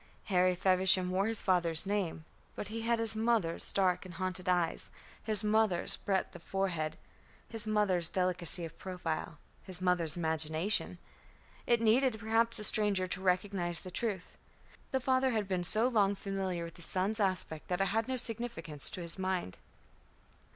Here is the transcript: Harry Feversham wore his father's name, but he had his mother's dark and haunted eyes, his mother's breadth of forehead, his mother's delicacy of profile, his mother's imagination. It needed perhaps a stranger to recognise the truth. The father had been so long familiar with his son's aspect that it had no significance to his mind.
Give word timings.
Harry 0.33 0.55
Feversham 0.55 1.11
wore 1.11 1.27
his 1.27 1.43
father's 1.43 1.85
name, 1.85 2.25
but 2.55 2.69
he 2.69 2.81
had 2.81 2.97
his 2.97 3.15
mother's 3.15 3.71
dark 3.71 4.03
and 4.03 4.15
haunted 4.15 4.49
eyes, 4.49 4.89
his 5.21 5.43
mother's 5.43 5.95
breadth 5.95 6.35
of 6.35 6.41
forehead, 6.41 6.97
his 7.47 7.67
mother's 7.67 8.09
delicacy 8.09 8.65
of 8.65 8.75
profile, 8.75 9.37
his 9.61 9.79
mother's 9.79 10.17
imagination. 10.17 10.97
It 11.67 11.81
needed 11.81 12.17
perhaps 12.17 12.57
a 12.57 12.63
stranger 12.63 13.05
to 13.09 13.21
recognise 13.21 13.81
the 13.81 13.91
truth. 13.91 14.39
The 14.89 14.99
father 14.99 15.29
had 15.29 15.47
been 15.47 15.63
so 15.63 15.87
long 15.87 16.15
familiar 16.15 16.63
with 16.63 16.77
his 16.77 16.85
son's 16.85 17.19
aspect 17.19 17.67
that 17.67 17.79
it 17.79 17.89
had 17.89 18.07
no 18.07 18.17
significance 18.17 18.89
to 18.89 19.01
his 19.01 19.19
mind. 19.19 19.59